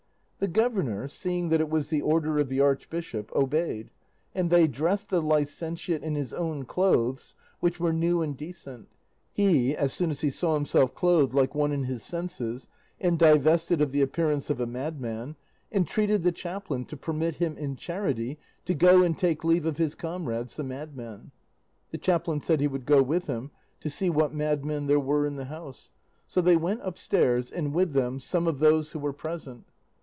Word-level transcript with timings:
The 0.39 0.47
governor, 0.47 1.07
seeing 1.07 1.49
that 1.49 1.61
it 1.61 1.69
was 1.69 1.91
the 1.91 2.01
order 2.01 2.39
of 2.39 2.49
the 2.49 2.59
Archbishop, 2.59 3.31
obeyed, 3.35 3.91
and 4.33 4.49
they 4.49 4.65
dressed 4.67 5.09
the 5.09 5.21
licentiate 5.21 6.01
in 6.01 6.15
his 6.15 6.33
own 6.33 6.65
clothes, 6.65 7.35
which 7.59 7.79
were 7.79 7.93
new 7.93 8.23
and 8.23 8.35
decent. 8.35 8.87
He, 9.31 9.77
as 9.77 9.93
soon 9.93 10.09
as 10.09 10.21
he 10.21 10.31
saw 10.31 10.55
himself 10.55 10.95
clothed 10.95 11.35
like 11.35 11.53
one 11.53 11.71
in 11.71 11.83
his 11.83 12.01
senses, 12.01 12.65
and 12.99 13.19
divested 13.19 13.81
of 13.81 13.91
the 13.91 14.01
appearance 14.01 14.49
of 14.49 14.59
a 14.59 14.65
madman, 14.65 15.35
entreated 15.71 16.23
the 16.23 16.31
chaplain 16.31 16.85
to 16.85 16.97
permit 16.97 17.35
him 17.35 17.55
in 17.55 17.75
charity 17.75 18.39
to 18.65 18.73
go 18.73 19.03
and 19.03 19.19
take 19.19 19.43
leave 19.43 19.67
of 19.67 19.77
his 19.77 19.93
comrades 19.93 20.55
the 20.55 20.63
madmen. 20.63 21.29
The 21.91 21.99
chaplain 21.99 22.41
said 22.41 22.61
he 22.61 22.67
would 22.67 22.87
go 22.87 23.03
with 23.03 23.27
him 23.27 23.51
to 23.79 23.91
see 23.91 24.09
what 24.09 24.33
madmen 24.33 24.87
there 24.87 24.99
were 24.99 25.27
in 25.27 25.35
the 25.35 25.45
house; 25.45 25.89
so 26.27 26.41
they 26.41 26.57
went 26.57 26.81
upstairs, 26.83 27.51
and 27.51 27.75
with 27.75 27.93
them 27.93 28.19
some 28.19 28.47
of 28.47 28.57
those 28.57 28.93
who 28.93 28.97
were 28.97 29.13
present. 29.13 29.65